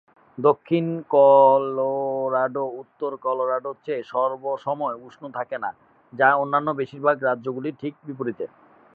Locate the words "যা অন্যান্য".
6.13-6.69